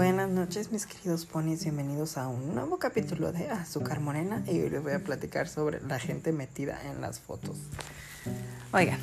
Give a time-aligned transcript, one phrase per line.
[0.00, 4.70] Buenas noches mis queridos ponis, bienvenidos a un nuevo capítulo de Azúcar Morena y hoy
[4.70, 7.58] les voy a platicar sobre la gente metida en las fotos.
[8.72, 8.98] Oigan,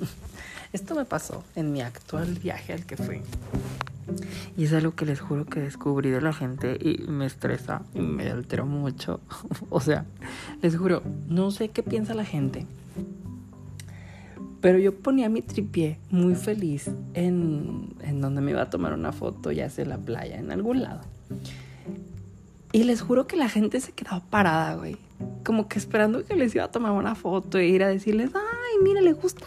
[0.74, 3.22] esto me pasó en mi actual viaje al que fui.
[4.54, 8.00] Y es algo que les juro que descubrí de la gente y me estresa y
[8.00, 9.20] me alteró mucho.
[9.70, 10.04] o sea,
[10.60, 12.66] les juro, no sé qué piensa la gente
[14.60, 19.12] pero yo ponía mi tripié muy feliz en, en donde me iba a tomar una
[19.12, 21.00] foto, ya sea en la playa, en algún lado.
[22.72, 24.96] Y les juro que la gente se quedaba parada, güey.
[25.44, 28.82] Como que esperando que les iba a tomar una foto e ir a decirles, ay,
[28.82, 29.46] mire, le gusta.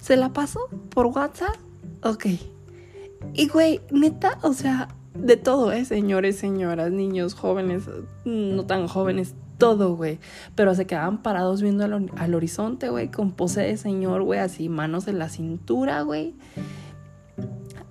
[0.00, 1.56] Se la paso por WhatsApp.
[2.02, 2.26] Ok.
[3.34, 5.84] Y, güey, neta, o sea, de todo, ¿eh?
[5.84, 7.84] Señores, señoras, niños, jóvenes,
[8.24, 10.18] no tan jóvenes, todo, güey.
[10.54, 15.08] Pero se quedaban parados viendo al, horizonte, güey, con pose de señor, güey, así, manos
[15.08, 16.34] en la cintura, güey.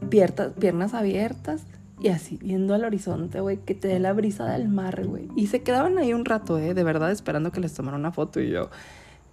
[0.09, 1.65] Piernas, piernas abiertas
[2.03, 5.29] y así, viendo al horizonte, güey, que te dé la brisa del mar, güey.
[5.35, 8.41] Y se quedaban ahí un rato, eh, de verdad, esperando que les tomara una foto
[8.41, 8.69] y yo,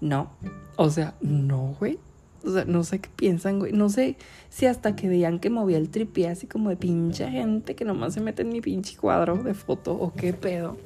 [0.01, 0.31] no.
[0.77, 1.99] O sea, no, güey.
[2.45, 3.73] O sea, no sé qué piensan, güey.
[3.73, 4.17] No sé
[4.49, 8.15] si hasta que veían que movía el tripié así como de pinche gente que nomás
[8.15, 10.77] se mete en mi pinche cuadro de foto o qué pedo.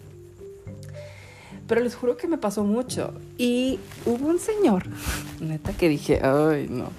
[1.66, 3.14] Pero les juro que me pasó mucho.
[3.38, 4.84] Y hubo un señor,
[5.40, 6.90] neta, que dije, ay, no.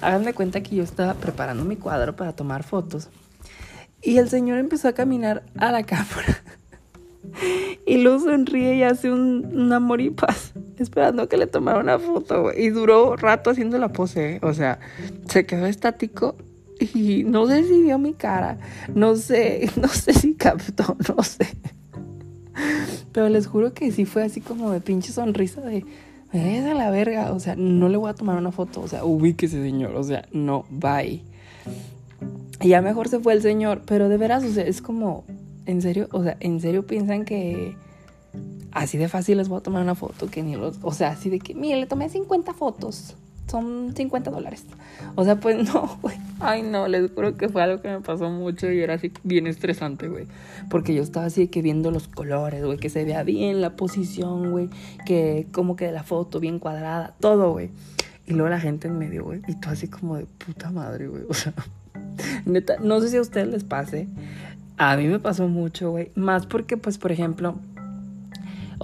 [0.00, 3.08] Háganme cuenta que yo estaba preparando mi cuadro para tomar fotos.
[4.02, 6.42] Y el señor empezó a caminar a la cámara.
[7.86, 12.52] Y luego sonríe y hace un, amor y paz, esperando que le tomara una foto.
[12.52, 14.80] Y duró rato haciendo la pose, o sea,
[15.28, 16.36] se quedó estático
[16.94, 18.58] y no sé si vio mi cara,
[18.94, 21.48] no sé, no sé si captó, no sé.
[23.12, 25.84] Pero les juro que sí fue así como de pinche sonrisa de,
[26.32, 29.04] es a la verga, o sea, no le voy a tomar una foto, o sea,
[29.04, 31.22] ubíquese señor, o sea, no, bye.
[32.60, 35.24] Y ya mejor se fue el señor, pero de veras, o sea, es como,
[35.66, 37.76] en serio, o sea, en serio piensan que
[38.70, 41.28] así de fácil les voy a tomar una foto, que ni los, o sea, así
[41.28, 43.16] de que, mire, le tomé 50 fotos
[43.52, 44.64] son 50 dólares.
[45.14, 46.16] O sea, pues no, güey.
[46.40, 49.46] Ay, no, les juro que fue algo que me pasó mucho y era así bien
[49.46, 50.26] estresante, güey.
[50.70, 54.50] Porque yo estaba así que viendo los colores, güey, que se vea bien la posición,
[54.50, 54.70] güey,
[55.06, 57.70] que como que la foto bien cuadrada, todo, güey.
[58.26, 61.24] Y luego la gente en medio, güey, y tú así como de puta madre, güey.
[61.28, 61.52] O sea,
[62.46, 64.08] neta, no sé si a ustedes les pase.
[64.78, 66.10] A mí me pasó mucho, güey.
[66.14, 67.56] Más porque, pues, por ejemplo,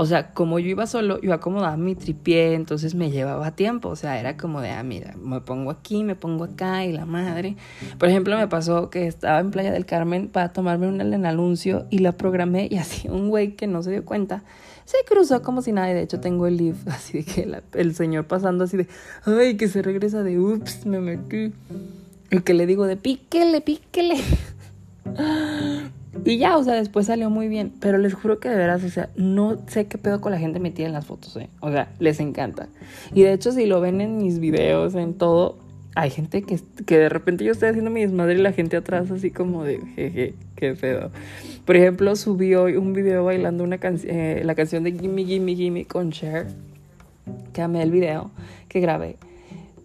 [0.01, 3.89] o sea, como yo iba solo, yo acomodaba mi tripié, entonces me llevaba tiempo.
[3.89, 7.05] O sea, era como de, ah, mira, me pongo aquí, me pongo acá y la
[7.05, 7.57] madre.
[7.99, 11.99] Por ejemplo, me pasó que estaba en Playa del Carmen para tomarme un anuncio y
[11.99, 14.45] la programé y así un güey que no se dio cuenta
[14.85, 15.89] se cruzó como si nada.
[15.89, 18.87] de hecho, tengo el live así de que el señor pasando así de,
[19.25, 21.53] ay, que se regresa de, ups, me metí.
[22.31, 24.15] Y que le digo de, píquele, píquele.
[26.25, 27.73] Y ya, o sea, después salió muy bien.
[27.81, 30.61] Pero les juro que de veras, o sea, no sé qué pedo con la gente
[30.61, 31.49] metida en las fotos, ¿eh?
[31.61, 32.69] O sea, les encanta.
[33.15, 35.57] Y de hecho, si lo ven en mis videos, en todo,
[35.95, 39.11] hay gente que, que de repente yo estoy haciendo mi desmadre y la gente atrás
[39.11, 41.11] así como de, jeje, qué pedo.
[41.65, 45.85] Por ejemplo, subí hoy un video bailando una eh, la canción de Gimme, Gimme, Gimme
[45.87, 46.47] con Cher.
[47.53, 48.31] Que amé el video
[48.69, 49.17] que grabé.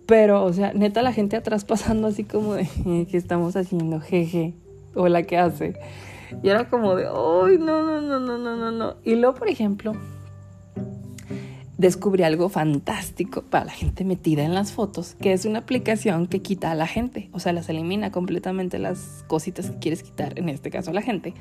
[0.06, 2.68] Pero, o sea, neta, la gente atrás pasando así como de,
[3.10, 4.00] ¿qué estamos haciendo?
[4.00, 4.54] Jeje.
[4.96, 5.74] O la que hace.
[6.42, 8.96] Y era como de, ¡ay, no, no, no, no, no, no, no!
[9.04, 9.94] Y luego, por ejemplo,
[11.78, 16.42] descubrí algo fantástico para la gente metida en las fotos, que es una aplicación que
[16.42, 20.50] quita a la gente, o sea, las elimina completamente las cositas que quieres quitar, en
[20.50, 21.34] este caso a la gente,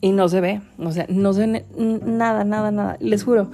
[0.00, 3.50] y no se ve, o sea, no se ve nada, nada, nada, les juro.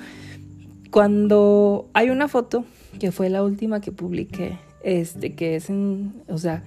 [0.90, 2.64] Cuando hay una foto,
[3.00, 6.62] que fue la última que publiqué, este, que es en, o sea,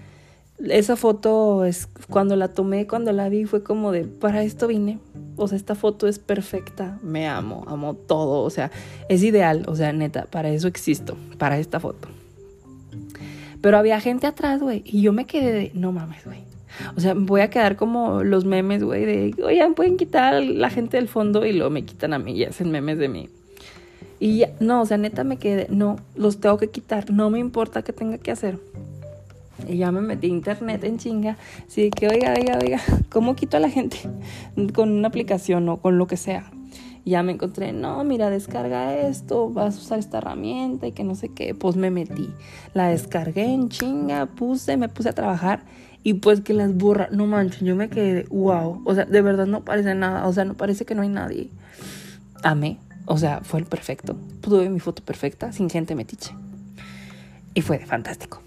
[0.63, 4.99] esa foto es cuando la tomé, cuando la vi, fue como de para esto vine.
[5.37, 8.71] O sea, esta foto es perfecta, me amo, amo todo, o sea,
[9.09, 12.07] es ideal, o sea, neta, para eso existo, para esta foto.
[13.59, 16.39] Pero había gente atrás, güey, y yo me quedé de, no mames, güey.
[16.95, 20.97] O sea, voy a quedar como los memes, güey, de, oigan, pueden quitar la gente
[20.97, 23.29] del fondo y luego me quitan a mí y hacen memes de mí.
[24.19, 27.39] Y ya, no, o sea, neta me quedé, no, los tengo que quitar, no me
[27.39, 28.57] importa qué tenga que hacer.
[29.67, 31.37] Y ya me metí a internet en chinga.
[31.67, 33.97] Así que, oiga, oiga, oiga, ¿cómo quito a la gente
[34.73, 36.51] con una aplicación o con lo que sea?
[37.03, 41.03] Y ya me encontré, no, mira, descarga esto, vas a usar esta herramienta y que
[41.03, 41.53] no sé qué.
[41.53, 42.29] Pues me metí,
[42.73, 45.63] la descargué en chinga, puse, me puse a trabajar
[46.05, 49.47] y pues que las borra, no manches, yo me quedé, wow, o sea, de verdad
[49.47, 51.49] no parece nada, o sea, no parece que no hay nadie.
[52.43, 54.15] Amé, o sea, fue el perfecto.
[54.41, 56.35] Tuve mi foto perfecta, sin gente metiche.
[57.55, 58.41] Y fue fantástico.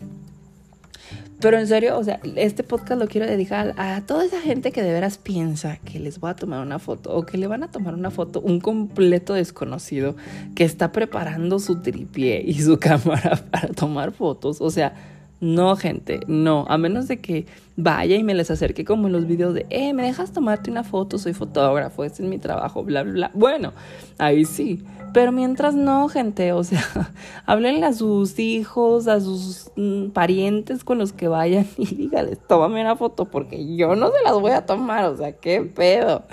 [1.41, 4.83] Pero en serio, o sea, este podcast lo quiero dedicar a toda esa gente que
[4.83, 7.71] de veras piensa que les voy a tomar una foto o que le van a
[7.71, 10.17] tomar una foto un completo desconocido
[10.57, 14.61] que está preparando su tripié y su cámara para tomar fotos.
[14.61, 14.95] O sea,
[15.41, 16.65] no, gente, no.
[16.69, 17.47] A menos de que
[17.77, 20.83] vaya y me les acerque como en los videos de, eh, ¿me dejas tomarte una
[20.83, 21.17] foto?
[21.17, 23.31] Soy fotógrafo, este es mi trabajo, bla, bla, bla.
[23.35, 23.73] Bueno,
[24.19, 24.83] ahí sí.
[25.15, 26.83] Pero mientras no, gente, o sea,
[27.47, 32.81] háblenle a sus hijos, a sus mm, parientes con los que vayan y díganles, tómame
[32.81, 36.25] una foto porque yo no se las voy a tomar, o sea, qué pedo.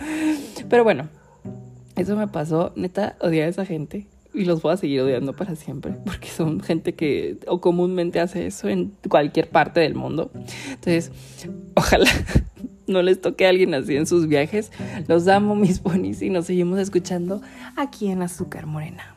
[0.67, 1.09] Pero bueno,
[1.95, 5.55] eso me pasó, neta, odiar a esa gente y los voy a seguir odiando para
[5.55, 10.31] siempre, porque son gente que o comúnmente hace eso en cualquier parte del mundo.
[10.69, 11.11] Entonces,
[11.75, 12.09] ojalá
[12.87, 14.71] no les toque a alguien así en sus viajes.
[15.07, 17.41] Los amo, mis ponis, y nos seguimos escuchando
[17.75, 19.15] aquí en Azúcar Morena.